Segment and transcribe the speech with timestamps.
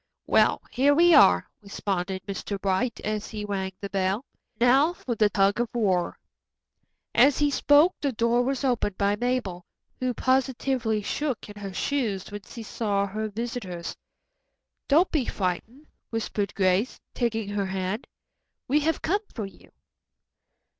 [0.25, 2.59] "Well, here we are," responded Mr.
[2.59, 4.25] Bright, as he rang the bell.
[4.59, 6.17] "Now for the tug of war."
[7.13, 9.63] As he spoke the door was opened by Mabel,
[9.99, 13.95] who positively shook in her shoes when she saw her visitors.
[14.87, 18.07] "Don't be frightened," whispered Grace, taking her hand.
[18.67, 19.71] "We have come for you."